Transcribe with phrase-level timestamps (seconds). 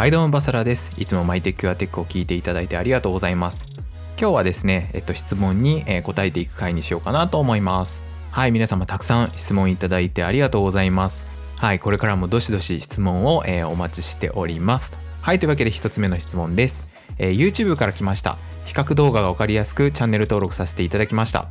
[0.00, 0.98] はいどうもバサラです。
[0.98, 3.86] いつもマイテックアテックを聞いていただいてありがとうございます。
[4.18, 8.02] 今日はですね、えっと、質問に、答えていく回にしようかなと思います。
[8.30, 11.58] はい皆様たくさん質問いただいてありがとうございます。
[11.58, 14.94] はいこれからもどしどし質問を、え、お待ちしております。
[15.20, 18.38] はいというわけで1つ目の質問です、え、YouTube から来ました。
[18.64, 21.46] 比較動画が分かりやすくチャンネル登録させていただきました。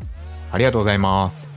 [0.52, 1.50] ありがとうございます。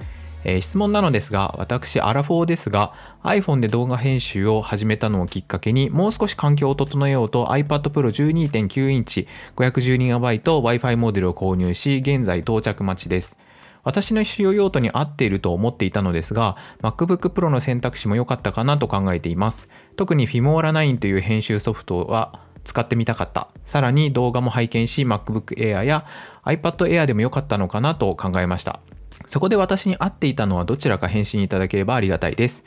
[0.45, 10.19] えー、質問なのですが、私、アラフォーですが、iPhone で動画編集を始めたのをきっかけに、もう少し環境を整えようと iPad Pro 12.9インチ 512GB
[10.61, 13.37] Wi-Fi モデルを購入し、現在到着待ちです。
[13.85, 19.69] 私の使用用途に合っていると思っていたのですが、MacBook Pro の選択肢も良かったかなと考えています。
[19.97, 23.48] 特に Fimora 9という編集ソフトは使ってみたかった。
[23.65, 26.07] さらに動画も拝見し、MacBook Air や
[26.45, 28.81] iPad Air でも良かったのかなと考えました。
[29.27, 32.65] そこで私に合っていたのはどちらか返信いただければありがたいです。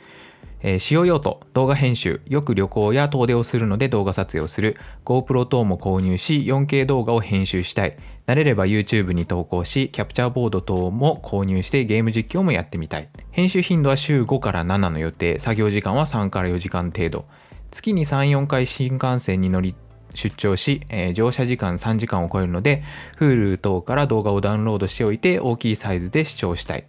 [0.66, 7.96] えー、使用用途、動画編集、よく旅行や遠出をするので動画撮影をする、GoPro 等も購入し、4K 動画を編集したい。
[8.26, 13.08] 慣れれば YouTube に投稿し、キャプチャーボード等も購入してゲーム実況もやってみたい。
[13.30, 17.26] 編集頻度は週5から7の予定、作業時間は3から4時間程度。
[17.70, 19.76] 月に3、4回新幹線に乗り
[20.14, 22.82] 出張し、えー、乗車時間3時間を超えるので
[23.20, 26.86] Hulu 等から動画をダウンロードしておいて大きいサイズで視聴したい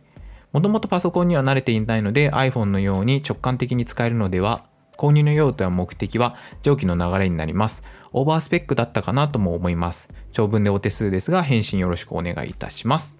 [0.53, 4.66] もともとパソコンには慣れていないので iPhone のように直感的に使えるのでは
[4.98, 7.84] 購入の用途や目的は上記の流れになります。
[8.14, 10.09] オーバースペックだったかなとも思います。
[10.31, 13.20] 長文でお手数ですが返信よろしくお願いいたします。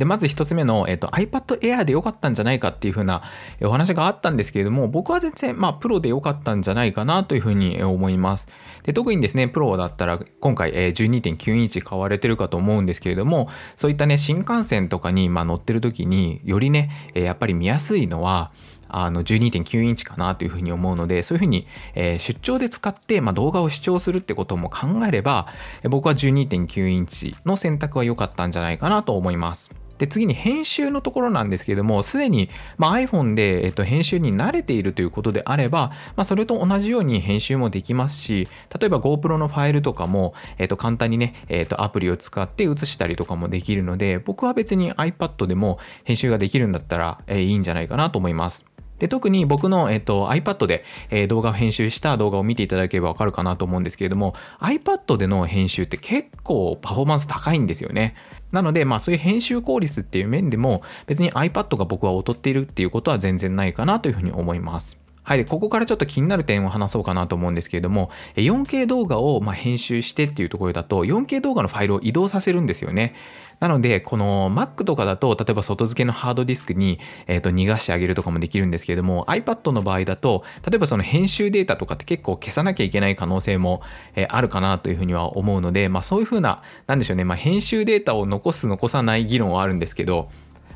[0.00, 3.22] で、まず1つ目の、えっと、iPad Air で良かったんじゃないかっていう風な
[3.60, 8.48] お話があったんですけれども、僕は全然、まあ、プロで良かったんじゃないかなというふうに思います。
[8.82, 18.52] で、特にですね、プロだったら、今回え12.9インチ買われてるかと思うんですけれども、そういったね、新幹線とかに、ま、乗ってる時に、よりね、やっぱり見やすいのは、
[18.92, 25.46] あの12.9インチかなというふうに思うので、そういうふうに、え、出張で使って、ま、動画を視聴するってことも考えれば、
[25.84, 29.70] 僕は12.9インチの選択は良かったんじゃないかなと思います。
[30.00, 38.48] で、次に編集のところなんですけれども、すでに、まあ、iPhone で、えっと、編集に慣れているということであれば、まあ、それと同じように編集もできますし、
[38.80, 48.64] 例えば GoPro のファイルとかも、えっと、簡単にね、えっと、アプリを使って写したりとかもできるので、僕は別に iPad でも編集ができるんだったら、えー、いいんじゃないかなと思います。
[49.00, 58.14] で特に僕の、えっと、iPad で、えー、動画を編集した動画を見ていただければわかるかなと思うんですけれども iPad での編集って結構パフォーマンス高いんですよね。
[58.52, 64.98] なので、まあそういう編集効率っていう面でも別に iPad が僕は劣っているっていうことは全然ないかなというふうに思います。
[65.22, 73.14] はい、ここからちょっと気になる点を話そうかなと思うんですけれども 4K 動画をま編集してっていうところだと 4K 動画のファイルを移動させるんですよね。
[73.60, 83.82] なので、この Mac とかだと、例えば外付けのハードディスクに、えー、と逃がしてあげるとかもできるんですけれども、iPad の場合だと、例えばその編集データとかって結構消さなきゃいけない可能性も、
[84.16, 90.30] えー、あるかなというふうには思うので、まあそういうふうな、なんでしょうね、まあ編集データを残す残さない議論はあるんですけど、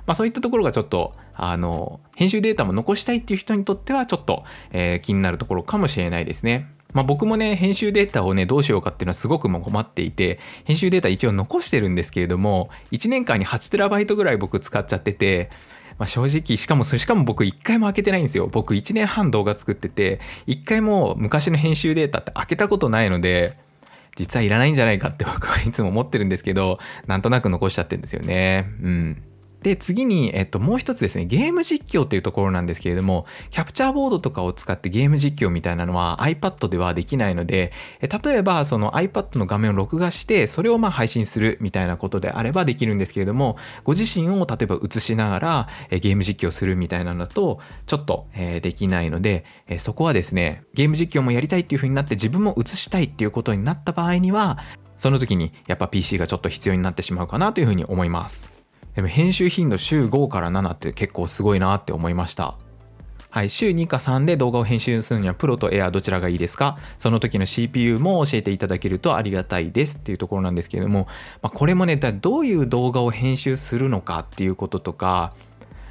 [0.06, 6.73] まあそういったところがちょっと、あの、編集データも残したいっていう人にとってはちょっと、えー、気になるところかもしれないですね。
[6.94, 15.50] まあ、僕もね、編集データをね、どうしようかっていうのはすごくも困っていて、編集データ一応残してるんですけれども、1年間に 8TB ぐらい僕使っちゃってて、
[15.98, 18.46] まあ、正直、しかも、しかも僕1回も開けてないんですよ。
[18.46, 23.56] 僕1年半動画作ってて、1回も昔の編集データって開けたことないので、
[24.16, 28.66] 実はいらないんじゃないかって僕はいつも思ってるんですけど、なんとなく残しちゃってるんですよね。
[28.82, 29.22] うん。
[29.64, 49.46] で、次に、えっと、もう一つですね、ゲーム実況っていうところなんですけれども、キャプチャーボードとかを使ってゲーム実況みたいなのは iPad ではできないので、例えばその iPad の画面を録画して、それをまあ配信するみたいなことであればできるんですけれども、ご自身を例えば映しながらゲーム実況するみたいなのだと、ちょっとできないので、
[49.78, 54.58] そこはですね、ゲーム実況もやりたいっていう風になって自分も映したいっていうことになった場合には、
[54.98, 58.53] その時にやっぱ PC がちょっと必要になってしまうかなというふうに思います。
[58.94, 62.56] でも編集頻度週5から7って結構すごいなって思いました。
[63.30, 66.78] はい、週2か3で動画を編集するにはプロとエアどちらがいいですか？
[66.98, 71.08] その時の CPU も教えていただけるとありがたいですっていうところなんですけれども、
[71.42, 75.34] まあ、これもねどういう動画を編集するのかっていうこととか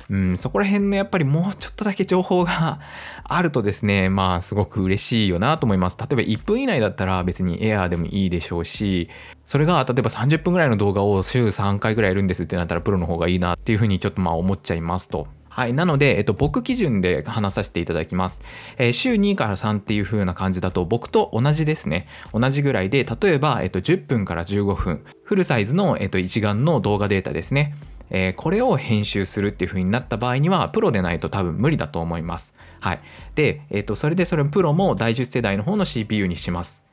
[0.10, 2.80] うん、そこら辺のやっぱりもうちょっとだけ情報が
[3.24, 5.98] あるとですね、 まあすごく嬉しいよなと思います。
[5.98, 9.10] 例えば1分以内だったら別にエアーでもいいでしょうし、
[9.46, 15.28] それが例えば30分ぐらいの動画を週3回ぐらいやるんですってなったらプロの方がいいなっていうふうにちょっとまあ思っちゃいますと。
[15.54, 15.74] はい。
[15.74, 18.42] なので、えっと、僕基準で話させていただきます。
[18.80, 22.08] えー、週2から3っていう風な感じだと、僕と同じですね。
[22.34, 27.76] 同じぐらいで、例えば、えっと、10分から15分、フルサイズの、えっと、一眼の動画データですね。
[28.14, 32.56] えー、これを編集するっていう風になった場合には、プロでないと多分無理だと思います。
[32.80, 33.02] はい。
[33.36, 36.84] で、え、ー、と、それでそれプロも第10世代の方の CPU にします。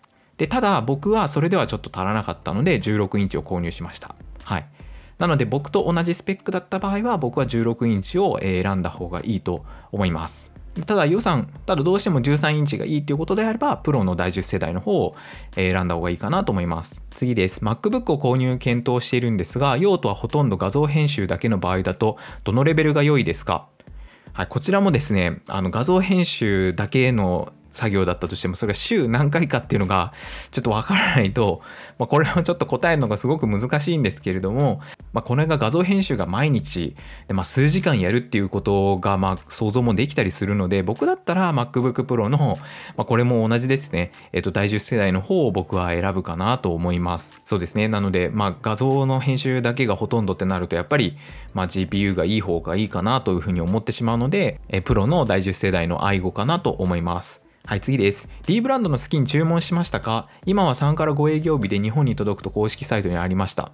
[0.40, 4.66] でただ僕はそれではちょっと足らなかったので16インチを購入しましたはい
[5.18, 10.50] なので僕と同じスペックだった場合は僕は16インチを選んだ方がいいと思います
[10.82, 15.14] ただ予算、ただどうしても13インチがいいということであれば、プロの第10世代の方を
[15.54, 17.02] 選んだ方がいいかなと思います。
[17.10, 17.64] 次です。
[17.64, 23.66] MacBook を購入検討しているんですが、用途はほとんど画像編集だけの場合だと、どのレベルが良いですか？
[24.32, 30.12] はい、こちらもですね、あの画像編集だけの作業だったとしてもそれが週何回かっていうのが
[30.50, 31.60] ちょっとわからないと、
[31.98, 34.80] まあ、これはちょっと答えるのがすごく難しいんですけれども、
[35.12, 36.96] まあ、これが画像編集が毎日、
[37.28, 42.58] まあ、数時間やるっていうことがまあ想像もできたりするので僕だったら MacBook Pro の、
[42.96, 47.40] まあ、これも同じですね、えっと、第10世代の方を僕は選ぶかなと思います。
[47.44, 47.88] そうですね。
[47.88, 51.16] なので、まあ、画像の編集だけがほとんどってなるとやっぱり、
[51.54, 57.42] まあ、GPU がいい方がいいかなというふうに思ってしまうのでえプロの第10世代の i5 かなと思います。
[57.64, 58.26] はい、次です。
[58.46, 60.26] D ブランドのスキン注文しましたか？
[60.44, 63.70] 今は3から5営業日で日本に届くと公式サイトにありました。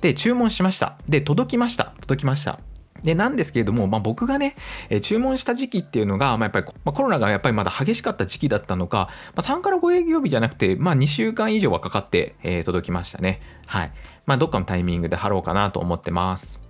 [0.00, 0.98] で、注文しました。
[1.08, 1.94] で、届きました。
[2.00, 2.60] 届きました。
[3.02, 4.56] で、なんですけれども、まあ、僕がね、
[4.88, 13.40] え注文した時期っていうのが、まあ、やっぱり、まあ、コロナがやっぱりまだ激しかった時期だったのか、まあ、3から5営業日じゃなくて、まあ、2週間以上はかかって、えー、届きましたね。
[13.66, 13.92] はい。
[14.26, 16.60] まあ、どっかのタイミングで貼ろうかなと思ってます。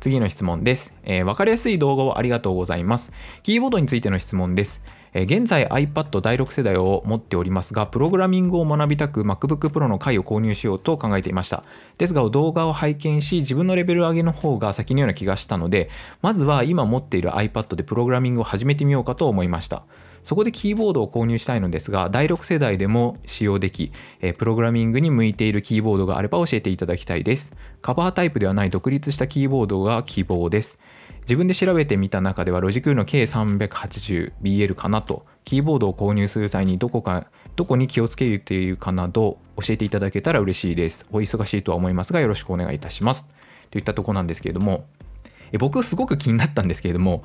[0.00, 0.94] 次の質問です。
[1.02, 3.10] えー、わかりやすい動画をありがとうございます。
[3.42, 4.80] キーボードについての質問です。
[5.14, 11.64] 現在 iPad 第6世代を持っておりますが、プログラミングを学びたく MacBook Pro の回を購入しようと考えていました。
[11.96, 15.90] ですが動画を拝見し、自分のレベル上げの方が先のような気がしたので、
[16.22, 19.84] まずは今持っている iPad でプログラミングを始めてみようかと思いました。
[20.22, 23.92] そこでキーボードを購入したいのですが、第6世代でも使用でき、
[24.36, 27.52] プログラミングに向いているキーボードがあれば教えていただきたいです。
[27.80, 30.78] カバータイプではない独立したキーボードが希望です。
[31.28, 41.04] 自分で調べてみた中ではロジクールの K380BL かなとキーボードを購入する際にどこかどこに気をつけるというかなど教えていただけたら嬉しいです。
[41.12, 43.28] お忙しいとは思いますがよろしくお願いいたします。
[43.70, 44.86] といったとこなんですけれども
[45.52, 47.22] え僕すごく気になったんですけれども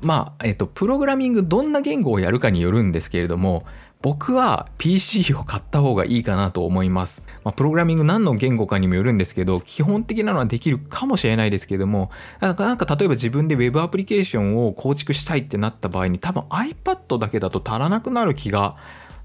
[0.00, 3.64] まあ、えっと、プログラミングどんな言語をやるかによるんですけれども
[4.02, 7.22] 僕は PC を買った方がいいかなと思います。
[7.44, 12.10] まあ、プログラミング何の言語かにもよるんですけど、基本的なのはできるかもしれないですけども、
[12.40, 18.76] なんかなんか例えば自分で Web アプリケーションを構築したいってなった場合に多分 iPad だけだと足らなくなる気が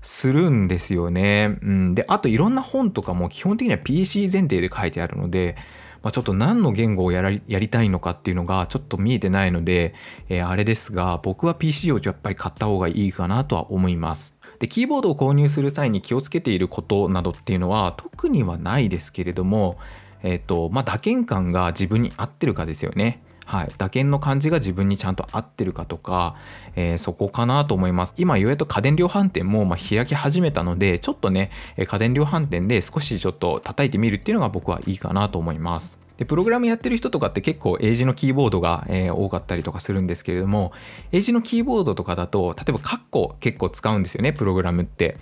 [0.04, 1.58] するんですよね。
[1.64, 5.56] うん、で、あといろんな本とかも基本的には PC 前提で書いてあるので、
[6.04, 9.96] まあ、ちょっと何の言語をやらやりたいのかっていうのがちょっと見えてないので、
[10.30, 14.37] えー、あれですが、僕は PC をやっぱり買った方がいいかなとは思います。
[14.60, 19.78] でキーボードを購入する際に気をつけていることなどっていうのは特にはないですけれども、
[20.24, 23.22] えっ、ー、とまあ、打鍵感が自分に合ってるかですよね。
[23.46, 26.36] はい、打鍵の感じが自分にちゃんと合ってるかとか、
[26.76, 28.14] えー、そこかなと思います。
[28.18, 36.07] 今、ようやく家電量販店もま開き始めたので、ちょっとね、家電量販店で少しちょっと叩いてみるっていうのが僕はいいかなと思います。
[36.18, 40.72] で、プログラムやってる人とかって結構英字のキーボードが、えー、多かったりとかするんですけれども、
[41.12, 45.18] 英字のキーボードとかだと、例えばカッコ結構使うんですよね、プログラムって。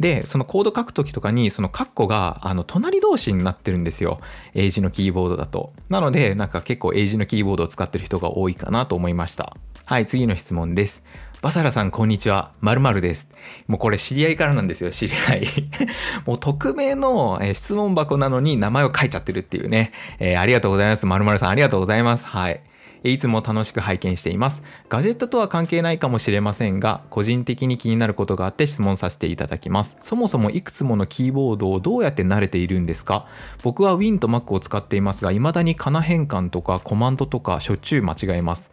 [0.00, 4.18] で、そのコード書くときとかに、そのカッコが、あの、隣同士になってるんですよ。
[4.54, 5.72] 英字のキーボードだと。
[5.88, 9.56] なので、なんか結構英字のキーボードを使ってる人が多いかなと思いました。
[9.84, 11.04] はい、次の質問です。
[11.44, 12.52] バサラさん、こんにちは。
[12.62, 13.28] まるまるです。
[13.66, 15.46] もうこれ知り合いからなんですよ、知り合い。
[16.24, 19.92] もう匿名の質問箱なのに名前を書いちゃってるっていうね。
[20.18, 21.04] えー、ありがとうございます。
[21.04, 22.26] まるさん、ありがとうございます。
[22.26, 22.62] はい。
[23.02, 24.62] いつも楽しく拝見しています。
[24.88, 29.98] ガジェットとは関係ないかもしれませんが、個人的に気になることがあって質問させていただきます。
[30.00, 33.26] そもそもいくつものキーボードをどうやって慣れているんですか？
[33.62, 38.70] 僕は Win と Mac を使っていますが、未だにカナ変換とかコマンドとかしょっちゅう間違えます。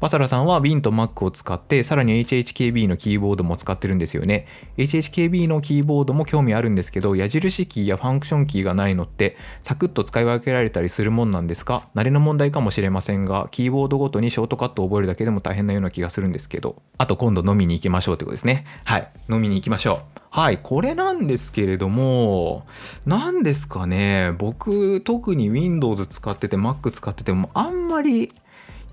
[0.00, 4.46] バサラさんは Win と Mac を使って、さらに HHKB のキーボードも使ってるんですよね。
[4.76, 11.88] HHKB のキーボードも興味あるんですけど、矢印キーやファンクションキーがないのって、サクッと使い分けられたりするもんなんですか？
[11.94, 18.66] 慣れの問題かもしれませんが、キーボードごとにショートカットを覚えるだけでも大変なような気がするんですけど、あと今度飲みに行きましょうってことですね。
[18.84, 20.20] はい、飲みに行きましょう。
[20.30, 22.66] はい、これなんですけれども、
[23.06, 28.32] 何ですかね、僕、特に Windows 使ってて、Mac 使ってても、あんまり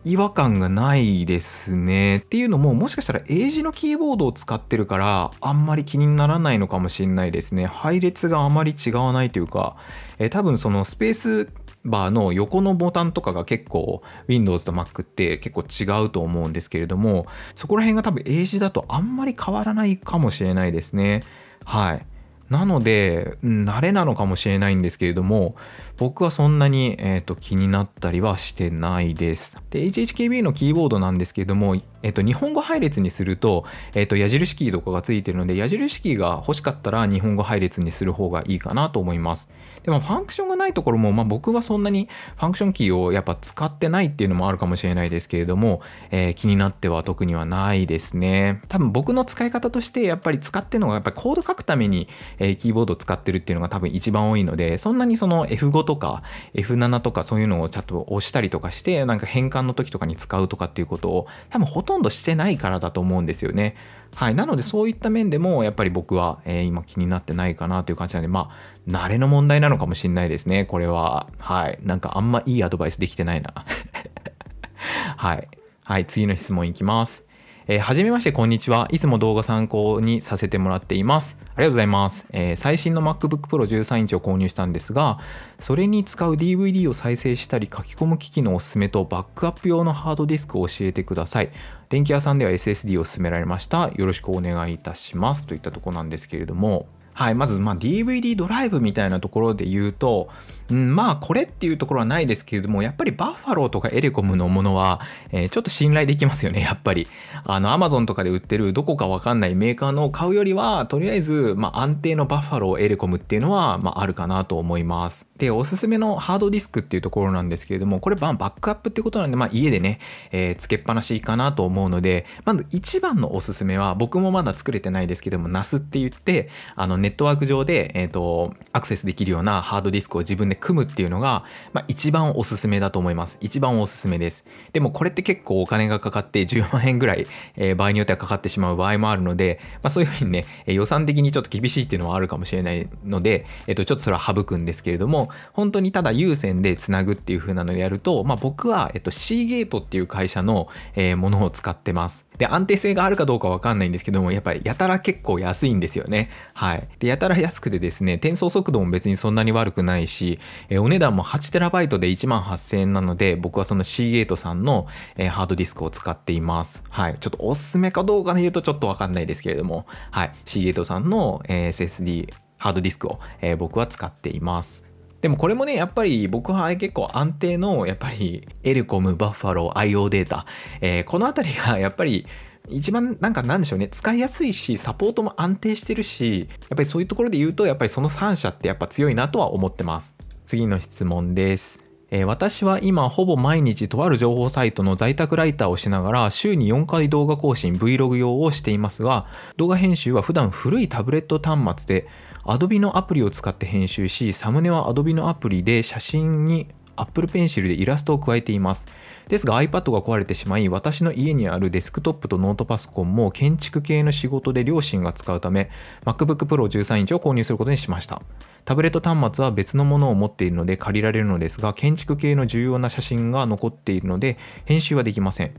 [0.04, 2.18] 違和感がないですね。
[2.18, 7.68] っていうのも、もしかしたら英字のキーボードを使ってるから、あんまり気にならないのかもしれないですね。
[7.68, 9.76] 配列があまり違わないというか、
[10.18, 11.50] えー、多分そのスペース
[11.86, 21.24] バーの横のボタンとかが結構 Windows と Mac って結構違うと思うんですけれども、そこら辺が多分英字だとあんまり変わらないかもしれないですね。
[21.64, 22.06] はい。
[22.52, 25.56] なので、慣れなのかもしれないんですけれども、
[25.96, 29.58] 僕はそんなに、えーと、気になったりはしてないです。
[29.70, 39.50] で、HHKB のキーボードなんですけれども、えーと、日本語配列にすると、えーと、矢印キーとかがついてるので、矢印キーが欲しかったら日本語配列にする方がいいかなと思います。
[39.84, 45.82] でも、ファンクションがないところも、まあ、僕はそんなにファンクションキーをやっぱ使ってないっていうのもあるかもしれないですけれども、
[46.12, 48.62] えー、気になっては特にはないですね。
[48.68, 52.08] 多分僕の使い方として、やっぱり使ってるのが、やっぱりコード書くために、
[52.40, 56.22] えキーボードを使ってるっていうのが多分一番多いので、そんなにその F5 とか
[56.54, 63.76] F7 とかそういうのをちゃんと押したりとかして、なんか変換の時とかに使うとかっていうことを多分ほととんどしてないからだと思うんですよね。
[64.16, 64.36] はい。
[64.36, 68.52] なのでそういった面でもやっぱり僕は、えー、今気になってないかなという感じなんで、ま
[68.88, 70.66] あ、慣れの問題なのかもしれないですね。
[70.66, 71.28] これは。
[71.38, 71.80] はい。
[71.84, 73.54] なんかあんまいいアドバイスできてないな。
[75.18, 75.48] はい。
[75.86, 76.06] はい。
[76.06, 77.24] 次の質問いきます。
[77.68, 78.88] えー、はじめまして、こんにちは。
[78.92, 81.38] いつも動画参考にさせてもらっています。
[81.40, 82.26] ありがとうございます。
[82.34, 85.20] えー、最新の MacBook Pro 13インチを購入したんですが、
[85.60, 91.52] それに使う DVD を再生したり書き込む機器のおすすめとバックアップ用のハードディスクを教えてください。
[91.92, 93.92] 電気屋さんでは SSD を勧められました。
[93.94, 95.46] よろしくお願いいたします。
[95.46, 100.30] といったとこなんですけれども、はい、まず、ま、DVD ドライブみたいなところで言うと、
[100.70, 107.08] うん、まあ、これっていうところはないですけれども、やっぱりバッファローとかエレコムのものは、えー、ちょっと信頼できますよね、やっぱり。
[107.44, 115.28] あの、アマゾンとかで売ってるどこかわかんないメーカーのを買うよりは、とりあえず、ま、安定のバッファロー、エレコムっていうのは、ま、あるかなと思います。
[115.42, 119.98] で、おすすめのハードディスクっていうところなんですけれども、これ、バックアップってことなんで、まあ、家でね、
[120.32, 131.44] えー、つけっぱなしかなと思うので、まず一番のおすすめは、僕もまだ作れてないですけども、NAS って言って、あの、ネットワーク上で、えっ、ー、と、アクセスできるようなハードディスクを自分で組むっていうのが、
[131.74, 133.40] まあ、一番おすすめだと思います。
[133.42, 134.46] 一番おすすめです。
[134.74, 152.26] でもこれって結構お金がかかって10万円ぐらい、えー、場合によってはかかってしまう場合もあるので、まあ、そういうふうにね、予算的にちょっと厳しいっていうのはあるかもしれないので、えっ、ー、と、ちょっとそれは省くんですけれども、本当にただ有線でつなぐっていう風なのでやると、まあ、僕は、えっと、シーゲートっていう会社の、えー、ものを使ってます。
[152.38, 156.32] で、安定性があるかどうかわかんないんですけども、やっぱりやたら結構安いんですよね。
[156.56, 156.88] はい。
[156.98, 166.84] で、やたら安くてですね、転送速度も別にそんなに悪くないし、えー、お値段も 8TB で1万8000円なので、僕はその Seagate さんの、えー、ハードディスクを使っています。
[166.90, 167.18] はい。
[167.20, 170.32] ちょっとおすすめかどうかで言うとちょっとわかんないですけれども、はい。
[170.46, 174.84] Seagate さんの、えー、SSD ハードディスクを、えー、僕は使っています。
[175.22, 180.46] でもこれもね、やっぱり僕は結構安定の、やっぱりエレコム、バッファロー、IO データ、
[180.82, 182.26] えー、このあたりがやっぱり
[182.70, 190.16] 一番なんかなんでしょうね、使いやすいし、サポートも安定してるし、やっぱりそういうところで言うと、やっぱりその3社ってやっぱ強いなとは思ってます。
[190.46, 191.92] 次の質問です。
[192.14, 202.10] えー、私は今ほぼ毎日とある情報サイトの在宅ライターをしながら週に4回動画更新 Vlog 用をしていますが動画編集は普段古いタブレット端末で
[202.44, 208.88] Adobe のアプリを使って編集し、サムネは Adobe のアプリで写真に Apple Pencil でイラストを加えています。
[209.28, 215.70] ですが iPad が壊れてしまい、私の家にあるデスクトップとノートパソコンも建築系の仕事で両親が使うため、
[216.04, 218.22] MacBook Pro 13インチを購入することにしました。
[218.66, 225.52] タブレット端末は別のものを持っているので借りられるのですが、建築系の重要な写真が残っているので、編集はできません。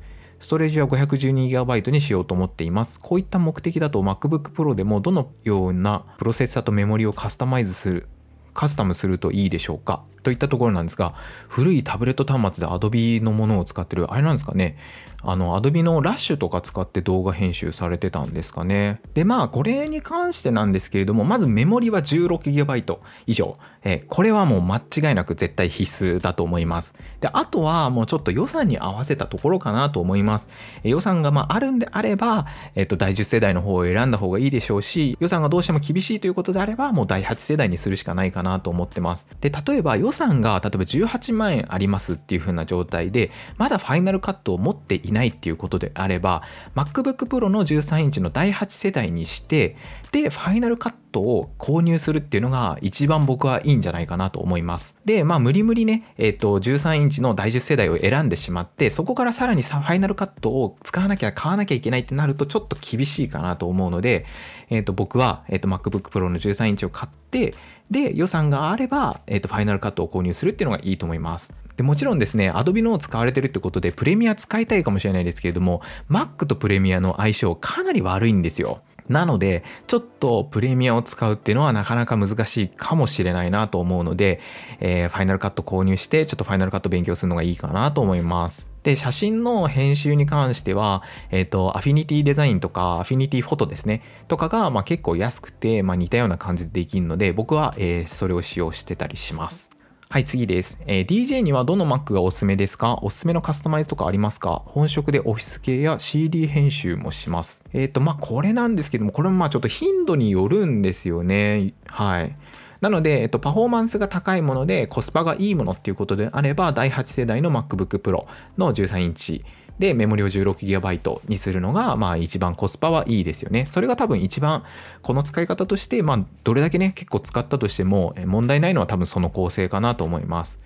[0.42, 2.98] ストレージは 512GB にしようと思っています。
[2.98, 8.08] こういった目的だと MacBook Pro でもどのようなプロセッサとメモリをカスタマイズする
[8.52, 10.02] カスタムするといいでしょうか？
[10.22, 11.14] といったところなんですが、
[11.48, 14.76] 古いタブレット端末で Adobe のものを使ってる、あれなんですかね。
[15.24, 19.00] あの、Adobe のラッシュとか使って動画編集されてたんですかね。
[19.14, 23.56] で、まあ、これに関してなんですけれども、まずメモリは 16GB 以上。
[23.84, 26.94] えこれはもう間違いなく絶対必須だと思います。
[27.20, 30.48] で、あとはもうちょっと予算に合わせたところかなと思います。
[30.84, 39.26] え予算がまああるんであれば、えっ、と、第10世代の方を選んだ方がいいでしょうし、予算がどうしても厳しいということであれば、もう第8世代にするしかないかなと思ってます。
[39.40, 46.42] で、例えば予算が例えば18万円ありますっていう風な状態で、まだファイナルカットを持っていないっていうことであれば、
[46.74, 49.76] MacBook Pro の13インチの第8世代にして、
[50.12, 54.94] で、ファイナルカットを購入するっていうのが一番僕はいいんじゃないかなと思います。
[55.04, 64.26] で、まあ無理無理ね、えっ、ー、と、13インチの第10世代を選んでしまって、そこからさらにファイナルカットを使わなきゃ買わなきゃいけないってなるとちょっと厳しいかなと思うので、
[64.68, 67.54] え、ー、と、僕は、え、ー、と、MacBook Pro の13インチを買って、
[67.90, 71.52] で、予算があれば、えっ、と、ファイナルカットを購入するっていうのがいいと思います。
[71.76, 78.82] でもちろんですね、Adobe の使われてるってことで、プレミア使いたいかもしれないですけれども、Mac とプレミアの相性かなり悪いんですよ。
[79.08, 84.40] なので、ちょっとプレミアを使うっていうのはなかなか難しいかもしれないなと思うので、
[84.80, 88.71] えー、ファイナルカット購入して、ちょっとファイナルカット勉強するのがいいかなと思います。
[88.82, 99.70] で、写真の編集に関しては、えっ、ー、と、アフィニティデザインとか、アフィニティフォトですね、とかが、まあ、結構安くて、まあ、似たような感じでできるので、僕は、えー、それを使用してたりします。
[100.12, 100.78] はい、次です。
[100.86, 102.98] えー、DJ にはどの Mac がおすすめですか？
[103.00, 104.62] おすすめのカスタマイズとかありますか？
[104.66, 107.64] 本職でオフィス系や CD 編集もします。
[107.72, 111.72] えっ、ー、と、まあ、これなんですけども、これもまあちょっと頻度によるんですよね。
[111.86, 112.36] はい。
[112.82, 118.26] なので、えっと、パフォーマンスが高いものでコスパがいいものっていうことであれば、第8世代の MacBook Pro
[118.58, 119.44] の13インチ
[119.78, 123.68] でメモリを 16GB にするのが、まあ一番コスパはいいですよね。
[123.70, 124.64] それが多分一番
[125.00, 130.58] この使い方として、まあどれだけね、結構使ったとしても問題ないのは多分その構成かなと思います。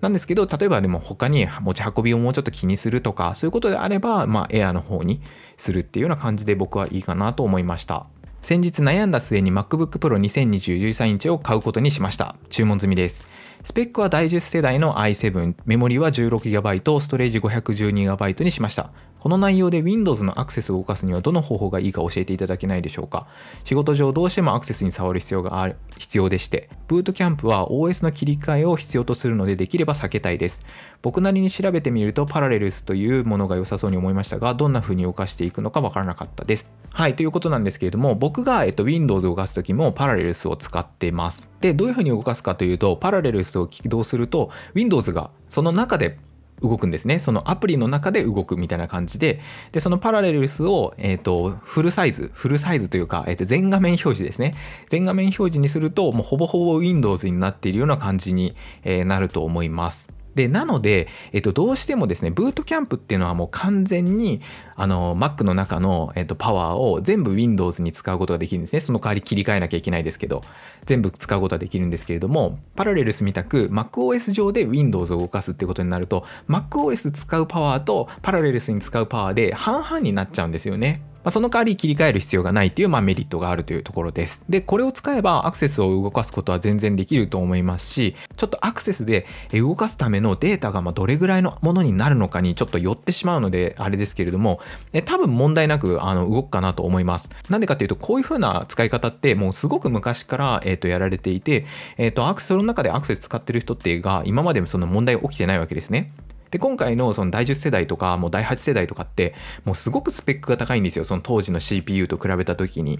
[0.00, 5.20] なんですけど、例えばでも他に持ち運びをもうちょっと気にするとか、そういうことであれば、まあエアの方に
[5.56, 8.06] するっていうような感じで僕はいいかなと思いました。
[8.40, 12.36] 先日悩んだ末に MacBook Pro 2020 13インチを買うことにしました。
[12.48, 13.24] 注文済みです。
[13.62, 18.90] スペックは第10世代の i7、メモリは 16GB、ストレージ 512GB にしました。
[19.20, 23.26] この内容で Windows のアクセスを動かすにはどの方法がいいか教えていただけないでしょうか？
[23.64, 30.60] 仕事上どうしてもアクセスに触る必要がある必要でしてブートキャンプは OS の切り替えを必要とするのでできれば避けたいです。
[31.02, 36.70] 僕なりに調べてみるとパラレルスというものが良さそうに思いましたがどんな風に動かしていくのかわからなかったです。
[36.92, 41.48] はいということなんですけれども僕が、えっと、Windows を動かす時もパラレルスを使っています。
[41.60, 46.18] でどういう風に動かすかというとパラレルスを起動すると Windows がその中で
[46.62, 47.18] 動くんですね。
[47.18, 49.40] そのアプリの中で動くみたいな感じで、
[49.72, 54.54] で、そのパラレルスを、えっ、ー、と、フルサイズ、フルサイズというか、えっ、ー、と、全画面表示ですね。
[54.88, 60.19] 全画面表示にすると、もうほぼほぼ Windows になっているような感じに、えー、なると思います。
[60.34, 64.40] で、なので、えっと、どうしてもですね、ブートキャンプっていうのはもう完全に、
[64.76, 68.80] あの、Mac の中の、えっと、パワーを全部 Windows に使うことができるんですね。
[68.80, 70.42] その代わり切り替えなきゃいけないですけど、
[70.86, 81.02] 全部使うことができるんですけれども、パラレルスみたく MacOS 上で Windows を動かすってことになると、MacOS 使うパワーとパラレルスに使うパワーで半々になっちゃうんですよね。
[81.22, 84.44] まあ、その代わり切り替える必要がないっていう、まあ、メリットがあるというところです。
[84.48, 94.60] で、これを使えばアクセスを動かすことは全然できると思いますし、ちょっとアクセスで動かすためのデータがまどれぐらいのものになるのかにちょっと寄ってしまうので、あれですけれども、
[94.92, 97.28] え多分問題なくあの動くかなと思います。
[97.48, 101.66] なんでかっていうと、こういう風な使い方ってもうすごく昔から、えー、とやられていて、
[101.98, 106.12] えっ、ー、と、アクセスの中でアクセス使ってる人っていうが、今までもその問題起きてないわけですね。
[106.50, 109.34] で、今回のその第10世代とか、もう第8世代とかって、
[109.64, 111.04] もうすごくスペックが高いんですよ。
[111.04, 112.98] その当時の CPU と比べた時に。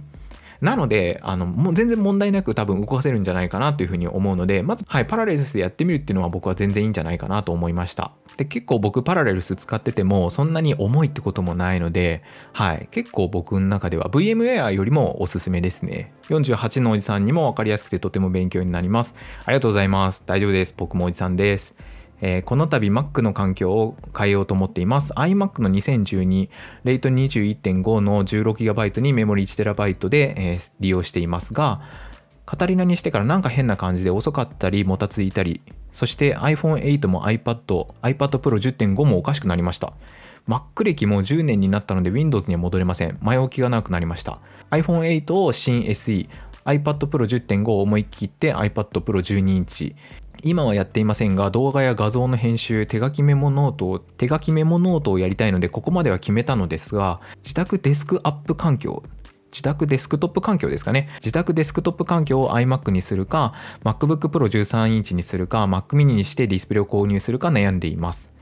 [0.60, 8.12] なので、あの、もう全然問題なく多分動かせるんじゃないかなというふうに思うので、まず、はい、パラレルスでやってみるっていうのは僕は全然いいんじゃないかなと思いました。
[8.36, 16.12] で、結構僕パラレルス使っててもそんなに重いってこともないので、はい、結構僕の中では VMware よりもおすすめですね。
[16.28, 19.14] 48のおじさんにも分かりやすくてとても勉強になります。
[19.44, 20.22] ありがとうございます。
[20.26, 20.74] 大丈夫です。
[20.76, 21.74] 僕もおじさんです。
[22.20, 25.12] えー、この度 Mac の環境を変えようと思っています。
[25.14, 26.48] iMac の2012、
[26.84, 31.80] レイト21.5の 16GB にメモリ 1TB で、えー、利用していますが、
[32.46, 39.92] カタリナにしてからなんか変な感じで遅かったり、もたついたり、そして iPhone8 も iPad、iPad Pro 10.5もおかしくなりました。
[40.48, 43.18] Mac 歴も10年になったので Windows には戻れません。
[43.22, 44.40] 前置きがなくなりました。
[44.70, 46.28] iPhone8 を新 SE、
[46.64, 49.94] iPad Pro 10.5を思い切って iPad Pro 12インチ、
[50.42, 59.02] 今はやっていませんが動画や画像の編集手書きメモノートを手書きメモノートをやりたいのでここまでは決めたのですが自宅デスクアップ環境
[59.50, 61.08] 自宅デスクトップ環境ですかね。
[61.16, 68.32] 自宅デスクトップ環境を iMac にするか、MacBook Pro 13インチにするか、Mac mini にしてディスプレイを購入するか悩んでいます。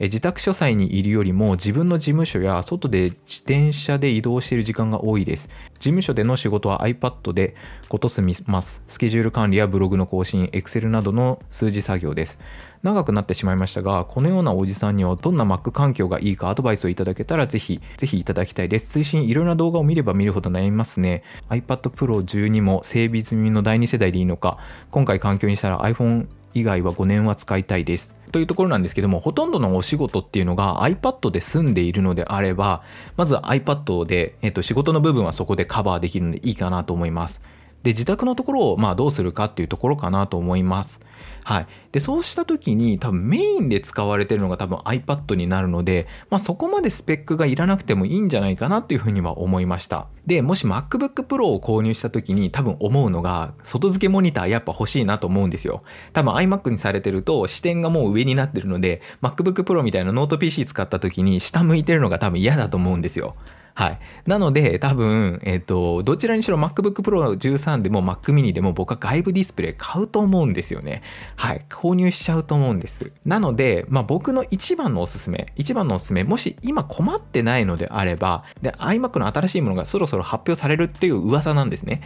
[0.00, 5.50] 自宅書斎にいるよりも自分の事務所や外で自転車で移動している時間が多いです。
[5.74, 7.54] 事務所での仕事は iPad で
[7.90, 8.82] ことすみます。
[8.88, 12.38] スケジュール管理やブログの更新、Excel などの数字作業です。
[12.82, 18.86] 長くなってしまいましたが、このようなおじさんにはどんな Mac 環境がいいかアドバイスをいただけたらぜひ、ぜひいただきたいです。
[18.86, 21.24] 追伸いろんな動画を見れば見るほど悩みますね。
[21.50, 24.56] iPad Pro 12も整備済みの第2世代でいいのか、
[24.90, 28.14] 今回環境にしたら iPhone 以外は5年は使いたいです。
[28.32, 32.82] というところなんですけども、ほとんどのお仕事っていうのが iPad で済んでいるのであれば、
[33.16, 37.40] まず iPad で、えっと、仕事の部分はそこでカバーできるのでいいかなと思います。
[37.82, 41.00] で、自宅のところをまあどうするかっていうところかなと思います。
[41.44, 41.66] はい。
[41.92, 50.06] で、そうした時に多分メインで使われてるのが多分 iPad になるので、まあそこまでスペックがいらなくてもいいんじゃないかなっていうふうには思いました。
[50.26, 55.82] で、もし MacBook Pro を購入した時に多分思うのが、外付けモニターやっぱ欲しいなと思うんですよ。
[56.12, 63.34] 多分 iMac にされてると視点がもう上になってるので、MacBook Pro みたいなノート PC 使った時に下向いてるのが多分嫌だと思うんですよ。
[63.74, 63.98] はい。
[64.26, 71.02] なので、多分、えっ、ー、と、どちらにしろ MacBook Pro 13でも Mac mini でも僕は外部ディスプレイ買うと思うんですよね。
[71.36, 71.64] はい。
[71.68, 73.12] 購入しちゃうと思うんです。
[73.24, 82.02] なので、まあ僕の一番のおすすめ、一番のおすすめ、もし今困ってないのであれば、で、iMac の新しいものがそろそろ発表されるっていう噂なんですね。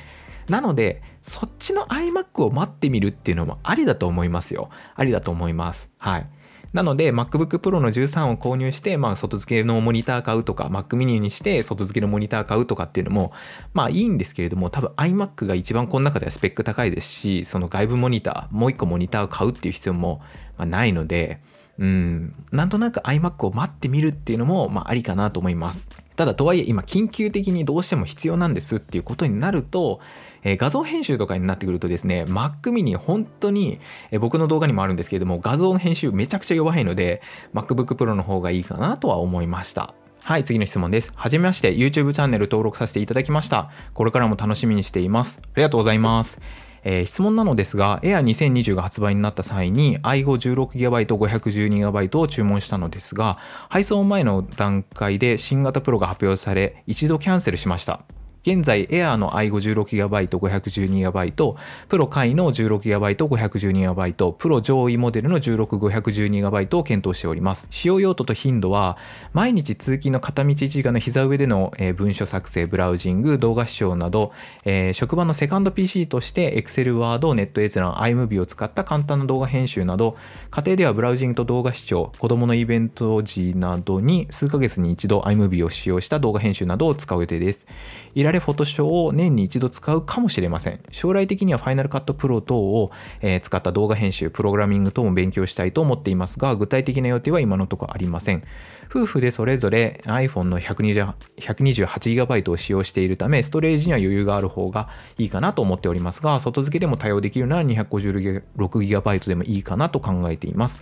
[0.49, 4.69] なので、そっちの iMac を待ってみるっていうのもありだと思いますよ。
[4.95, 5.91] ありだと思います。
[5.99, 6.27] はい。
[6.75, 13.33] なので MacBook Pro の13を購入して、まあ、外付けのモニター買うとか Mac mini にして外付けのモニター買うとかっていうのも
[13.73, 20.21] まあいいんですけれども多分 iMac が一番この中ではスペック高いですしその外部モニターもう一個モニターを買うっていう必要も
[20.59, 21.41] ないので
[21.79, 25.89] うん、なんとなく iMac を待ってみるっていうのも、まあ、ありかなと思います。
[26.17, 29.99] ただとはいえ今緊急的にどうしても必要なんですっていうことになると、
[30.45, 33.81] え、画像編集とかになってくるとですね Mac mini 本当に、
[34.11, 37.23] え、僕の動画にもあるんですけれども画像の編集めちゃくちゃ弱いので
[37.55, 41.13] MacBook Pro の方がいいかなとは思いましたはい、次の質問です。
[41.15, 43.71] はじめまして、YouTube チャンネル登録させていただきました。
[43.93, 45.39] これからも楽しみにしています。
[45.43, 46.41] ありがとうございます。
[46.83, 58.01] えー、質問なのですが、Air2020 が発売になった際に i516GB、512GB を注文したのですが、配送前の段階で新型プロが発表され、一度キャンセルしました。
[58.47, 61.57] 現在 Air の i516GB、512GB、
[61.89, 67.67] プロ下位の 16GB、512GB、プロ上位モデルの16、512GB を検討しております。
[67.71, 68.99] 使用用途と頻度は、
[69.33, 74.31] 毎日通勤の片道1時間の膝上での文書作成、ブラウジング、動画視聴など、
[74.67, 80.19] えー、職場のセカンド PC として Excel、Word、ネット閲覧、iMovie を使った簡単な動画編集など、
[80.51, 87.67] 家庭ではブラウジングと動画視聴、子供のイベント時などに数ヶ月に一度 iMovie を使用した動画編集などを使う予定です。
[88.15, 90.81] いられフォトショーを年に一度使うかもしれません。
[90.91, 92.91] 将来的にはファイナルカットプロ等を、
[93.23, 98.43] え使った動画編集、プログラミング等も勉強したいと思っていますが、具体的な予定は今のところありません。
[98.91, 110.81] 夫婦でそれぞれ iPhone の 128GB を使用しているため、ストレージには余裕がある方がいいかなと思っておりますが、外付けでも対応できるなら 256GB でもいいかなと考えています。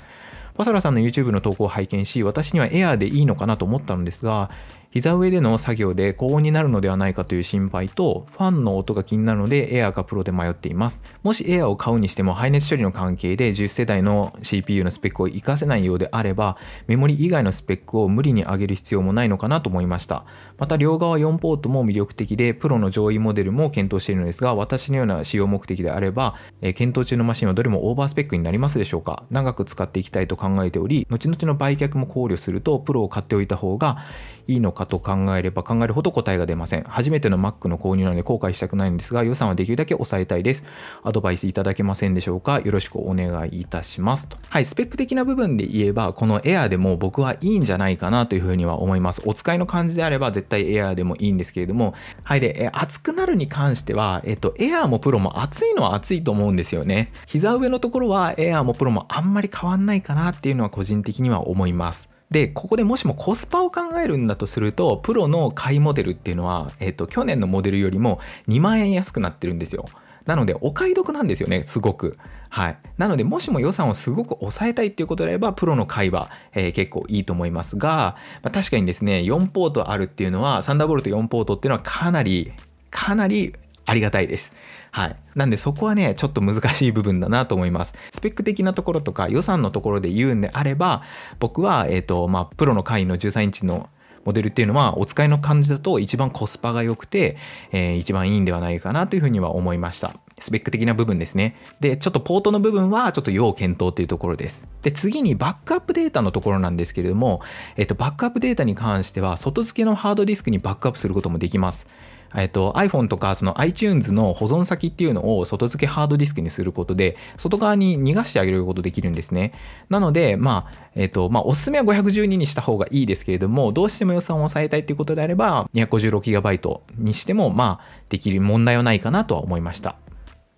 [0.55, 4.51] パサラさんの YouTube の投稿を拝見し、私には Air でいいのかなと思ったのですが、
[4.93, 11.03] 膝上での作業で高温になるのではないかという心配と、ファンの音が気になるのでエアーかプロで迷っています。
[11.23, 20.27] もしエアーを買うにしても排熱処理の関係で10世代の CPU のスペックを活かせないようであれば、メモリ以外のスペックを無理に上げる必要もないのかなと思いました。
[20.63, 34.05] また両側4ポートも魅力的で、プロの上位モデルも検討しているのですが、私のような使用目的であれば、え検討中のマシンはどれもオーバースペックになりますでしょうか長く使っていきたいと考えており、後々の売却も考慮すると、プロを買っておいた方が
[34.47, 36.85] いいのかと考えれば考えるほど答えが出ません。
[36.85, 40.63] 初めての Mac の購入なので後悔したくないんですが、予算はできるだけ抑えたいです。
[41.03, 44.29] アドバイスいただけませんでしょうかよろしくお願いいたします。
[44.29, 49.23] とはい、スペック的な部分で言えば、この Air でも僕はいいんじゃないかなというふうには思います。
[49.25, 57.13] お使いの感じであれば絶対エアーでもいいんですけれども、はい、で、え熱くなるに関しては、えっと、エアーもプロも熱いのは熱いと思うんですよね。
[57.27, 62.09] 膝上のところはエアーもプロもあんまり変わんないかなっていうのは個人的には思います。
[62.31, 69.85] で、ここでもしもコスパを考えるんだとすると、プロの買いモデルっていうのは、えっ、と、去年のモデルよりも2万円安くなってるんですよ。
[70.27, 72.19] なので、お買い得なんですよね、すごく。
[72.49, 72.79] はい。
[72.99, 82.53] なので、もしも予算をすごく抑えたいっていうことであれば、プロの買いは、えー、結構いいと思いますが、まあ、確かにですね、4ポートあるっていうのは、サンダーボルト4ポートっていうのはかなり、
[82.91, 83.55] かなり
[83.85, 84.55] ありがたいです。
[84.91, 85.17] はい。
[85.35, 87.95] なんでそこはね、ちょっと難しい部分だなと思います。
[88.13, 91.03] スペック的なところとか予算のところで言うんであれば、
[91.39, 93.89] 僕は、えっ、ー、と、まあ、プロの会員の13インチの
[94.25, 97.37] モデルっていうのはお使いの感じだと一番コスパが良くて、
[97.73, 100.15] えー、一番いいんではないかなというふうには思いました。
[100.39, 101.57] スペック的な部分ですね。
[101.81, 104.67] で、ちょっとポートの部分はちょっと要検討というところです。
[104.83, 107.41] で、次にバックアップデータのところなんですけれども、
[107.77, 111.87] えっと、バックアップデータに関しては外付けのハードディスクにバックアップすることもできます。
[112.35, 119.53] えっと、iPhone とかその iTunes の保存先っていうのを外付けハードディスクにすることで、外側に逃がしてあげることできるんですね。
[119.89, 129.97] なので、まあ、えっと、まあ、おすすめは512にした方がいいですけれども、どうしても予算を抑えたいっていうことであれば、256GB にしても、まあ、できる問題はないかなとは思いました。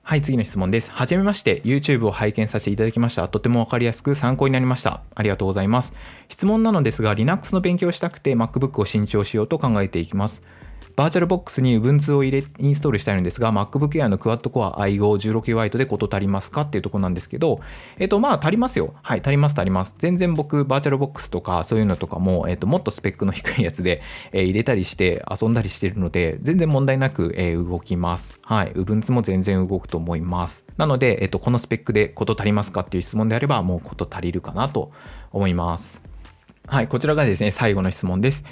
[0.07, 0.91] はい、次の質問です。
[0.91, 3.27] はじめまして、YouTube を拝見させていただきました。
[3.27, 5.01] とてもわかりやすく参考になりました。
[5.15, 5.95] ありがとうございます。
[6.29, 10.43] 質問なのですが、Linux の勉強したくて MacBook を新調しようと考えていきます。
[10.97, 16.61] バーチャルボックスに Ubuntu を入れインストールしたいのですが、MacBook Air の Quad Core i5-16GB で事足りますか？
[16.61, 17.59] っていうところなんですけど、
[17.99, 18.95] えっ、と、まあ、足りますよ。
[19.03, 19.97] はい、足ります、足ります。
[19.99, 28.39] 全然僕、バーチャルボックスとかそういうのとかも、えっ、と、もっとスペックの低いやつで、えー、入れたりして遊んだりしてるので、全然問題なく、え、動きます。
[28.43, 30.65] はい、Ubuntu も全然動くと思います。
[30.77, 32.83] なので、えっ、と、このスペックで事足りますか？
[32.83, 34.93] っていう質問であれば、もう事足りるかなと
[35.33, 36.14] 思います。
[36.67, 38.43] はい、こちらがですね、最後の質問です。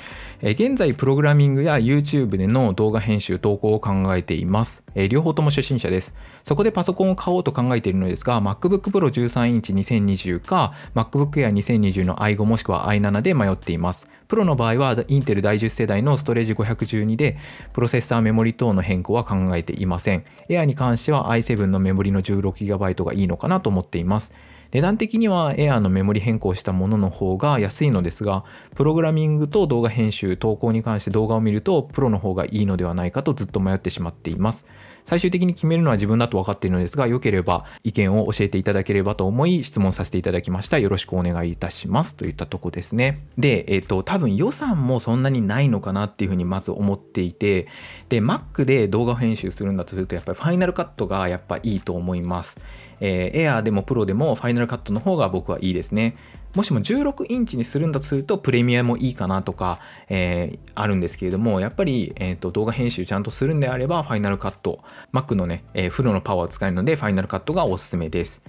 [0.42, 6.14] え、現在、プログラミングや YouTube での動画編集、投稿を考えています、え、両方とも初心者です。
[6.44, 14.06] そこでパソコンを買おうと考えているのですが、MacBook Pro 13インチ2020か、MacBook Air 2020の i5 もしくは i7 で迷っています。
[14.28, 17.38] プロの場合は、インテル第10世代のストレージ512で、
[17.72, 20.24] プロセッサーメモリ等の変更は考えていません。
[20.50, 24.32] Air に関しては i7 のメモリの 16GB がいいのかなと思っています。
[24.72, 34.64] 値段的には Air のメモリ変更したものの方が安いのですが、プログラミングと動画編集、投稿に関して動画を見ると、プロの方がいいのではないかとずっと迷ってしまっています。
[35.04, 40.78] 最終的に決めるのは自分だと分かっているのですが、良ければ意見を教えていただければと思い質問させていただきました。
[40.78, 42.14] よろしくお願いいたします。
[42.16, 43.26] といったとこですね。
[43.36, 47.66] で、えっ、と、多分予算もそんなにないのかなっていうふうにまず思っていて、
[48.08, 52.58] で、Mac で動画編集するんだとすると、やっぱりファイナルカットがやっぱいいと思います。
[53.04, 56.14] えー、Air でも Pro でもファイナルカットの方が僕はいいですね。
[56.54, 64.80] もしも16インチにするんだとするとプレミアもいいかなとか、えー、あるんですけれども、やっぱり、えーと、動画編集ちゃんとするんであれば、ファイナルカット、
[65.12, 68.42] Mac のね、えー、フルのパワーを使えるので、ファイナルカットがおすすめです。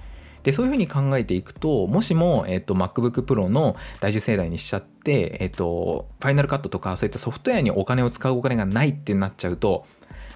[0.44, 9.86] でそういうふうに考えていくともしも、えーと、MacBook Pro の第10世代にしちゃって、えーと、ファイナルカットとかそういったソフトウェアにお金を使うお金がないってなっちゃうと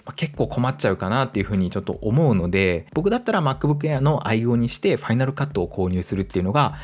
[0.07, 6.75] まあ、結構困っちゃうかなっていうふうにちょっと思うので僕だったら MacBook Air の愛用にしてファイナルカットを購入するっていうのが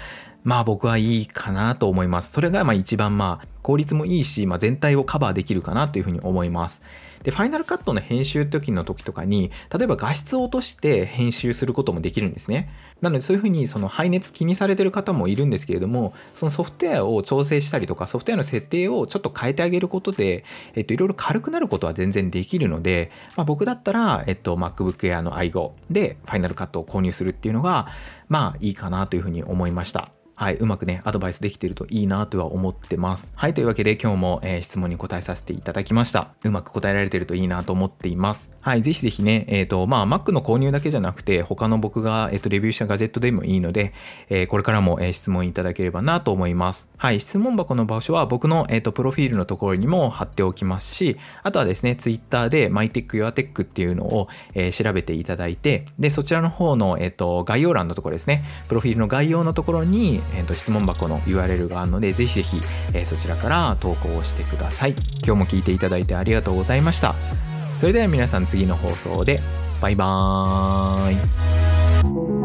[0.44, 2.34] まあ僕はいいかなと思います。
[2.34, 6.82] それがまあ一番まあ効率もいいし、まあ、全体をカバーできるかなというふうに思います。
[7.24, 12.70] で、ファイナルカットの編集時の時とかに、例えば画質を落として編集することもできるんですね。
[13.02, 20.44] なのでそういうふうにその排熱気にされてる方もいるんですけれども、そのソフトウェアを調整したりとか、ソフトウェアの設定をちょっと変えてあげることで、
[20.76, 27.88] えっと、いろいろ軽くなることは全然できるので、まあ、僕だったら、えっと、MacBook Air の i5 でファイナルカットを購入するっていうのが、
[28.30, 30.23] まあいいかなというふうに思いました。
[30.36, 33.32] はい、うまくね、アドバイスできているといいなとは思ってます。
[33.36, 36.34] はい、というわけで今日も、えー、質問に答えさせていただきました。
[36.44, 38.50] うまく答えられてるといいなと思っています。
[38.62, 43.94] はい、ぜひぜひね、えっ、ー、と、まあ、Mac の購入だけじゃなくて、他の僕が、えっ、ー、と、レビューしたガジェットでもいいので、
[44.30, 46.90] えこれからも、え質問いただければなと思います。
[46.98, 62.58] はい、質問箱の場所は僕の、えっ、と、プロフィールのところにも貼っておきますし、あとはですね、Twitter で MyTechYourTech っていうのを、え調べていただいて、で、そちらの方の、えっ、と、概要欄のところですね、プロフィールの概要のところに、えっ、と、質問箱の URL があるので、ぜひぜひ、
[62.94, 64.96] えー、そちらから投稿をしてください。
[65.26, 67.14] 今日も聞いていただいてありがとうございました。
[67.80, 69.40] それでは皆さん次の放送で、
[69.82, 72.43] バイバーイ。